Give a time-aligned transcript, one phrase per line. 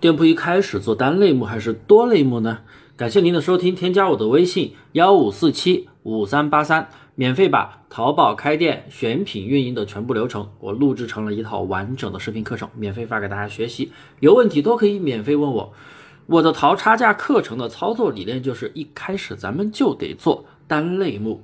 [0.00, 2.60] 店铺一开始做单类目还是多类目呢？
[2.96, 13.92] 感谢您的收听，添加我的微信幺五四七五三八三，免费把淘宝开店选品运营的全部流程我录制成了一套完整的视频课程，免费发给大家学习。
[14.20, 15.74] 有问题都可以免费问我。
[16.24, 21.42] 我的淘差价课程的操作理念就是一开始咱们就得做单类目，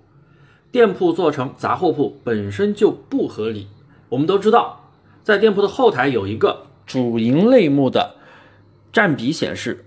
[0.73, 3.67] 店铺做成杂货铺本身就不合理。
[4.09, 4.89] 我们都知道，
[5.23, 8.15] 在店铺的后台有一个主营类目的。
[8.97, 9.85] 占比显示，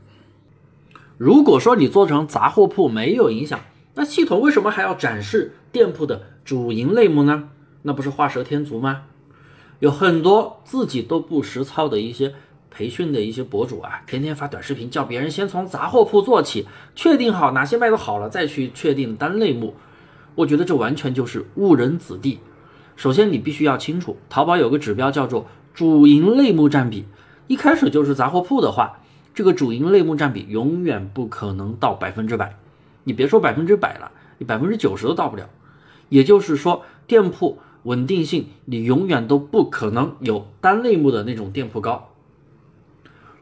[1.17, 3.59] 如果说你做成杂货铺没有影响，
[3.95, 7.49] 那系统为什么还要展示店铺的主营类目呢？
[7.81, 9.05] 那不是画蛇添足吗？
[9.79, 12.35] 有很多自己都不实操的一些
[12.69, 19.73] 培训的一些博主啊，天天发短视频，叫别人先从杂货铺做起，确定好哪些卖的好了，再去确定单类目。
[20.35, 22.37] 我觉得这完全就是误人子弟。
[22.95, 27.05] 首先，你必须要清楚，淘宝有个指标叫做主营类目占比。
[27.47, 28.98] 一开始就是杂货铺的话，
[29.33, 32.57] 这个主营类目占比永远不可能到百分之百。
[33.03, 35.49] 你别说百分之百了，你百分之九十都到不了。
[36.09, 42.09] 也就是说，店铺稳定性你永远都不可能有单类目的那种店铺高。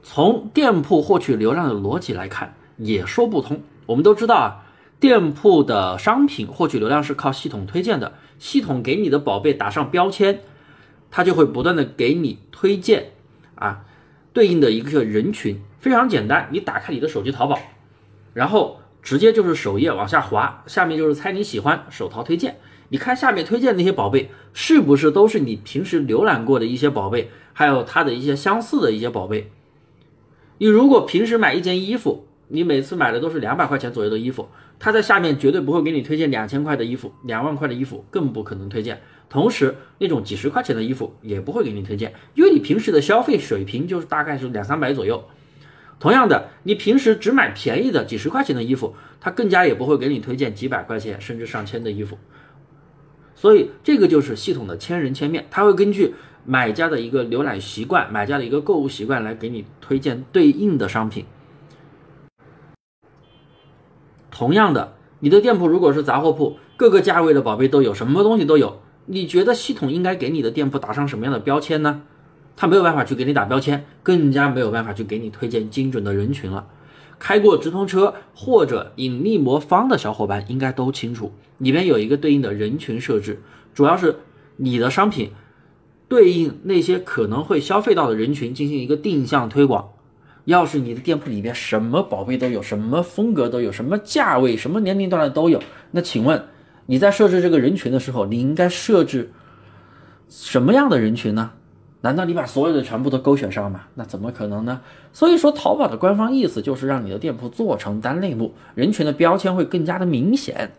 [0.03, 3.61] 从店铺获取流量的逻辑来看，也说不通。
[3.87, 4.65] 我们都知道啊，
[4.99, 10.41] 店铺的商品获取流量是靠系统推荐的，系统给你的宝贝打上标签，
[11.09, 13.11] 它就会不断的给你推荐
[13.55, 13.85] 啊。
[14.33, 17.57] 对应的一个人群非常简单，你打开你的手机淘宝，
[18.33, 22.57] 然后直接就是首页往下滑，下面就是猜你喜欢手淘推荐。
[22.89, 29.49] 你看下面推荐那些宝贝是不是都是你平时浏览过的一些宝贝，还有它的一些相似的一些宝贝。
[30.57, 38.99] 你如果平时买一件衣服，你每次买的都是两百块钱左右的衣服，它在下面绝对不会给你推荐两千块的衣服，两万块的衣服更不可能推荐。
[39.29, 45.23] 同时，那种几十块钱的衣服也不会给你推荐，因为你平时的消费水平就是大概是两三百左右。
[45.99, 52.17] 同样的，你平时只买便宜的几十块钱的衣服，他更加也不会给你推荐几百块钱甚至上千的衣服。
[53.33, 56.13] 所以，这个就是系统的千人千面，它会根据
[56.45, 61.25] 买家的一个浏览习惯、买家的一个购物习惯来给你推荐对应的商品。
[64.29, 68.81] 同样的，你的店铺如果是杂货铺，各个价位的宝贝都有，什么东西都有。
[69.05, 72.03] 你觉得系统应该给你的店铺打上什么样的标签呢？
[72.57, 76.67] 他没有办法去给你打标签，更加没有办法去给你推荐精准的人群了。
[77.19, 83.41] 开过直通车或者引力魔方的小伙伴应该都清楚，里面有一个对应的人群设置，
[83.73, 84.17] 主要是
[84.57, 85.31] 你的商品
[86.09, 89.89] 对应那些可能会消费到的人群进行一个定向推广。
[90.45, 96.45] 要是你的店铺里面什么宝贝都有，什么风格都有，什么价位、什么年龄段的都有，那请问？
[96.85, 99.31] 你在设置这个人群的时候，你应该设置
[100.29, 101.51] 什么样的人群呢？
[102.01, 103.81] 难道你把所有的全部都勾选上吗？
[103.95, 104.81] 那怎么可能呢？
[105.11, 110.71] 所以说，淘宝的官方意思就是让你的店铺做成单类目，人群的标签会更加的明显。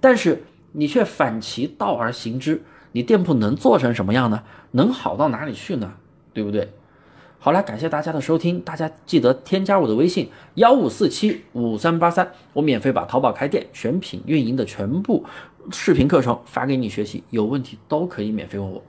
[0.00, 4.42] 但是你却反其道而行之，你店铺能做成什么样呢？
[4.72, 5.94] 能好到哪里去呢？
[6.34, 6.70] 对不对？
[7.38, 15.24] 好了，感谢大家的收听，大家记得添加我的微信幺五四七五三八三，我免费把淘宝开店选品运营的全部
[15.70, 18.82] 视频课程发给你学习，有问题都可以免费问我。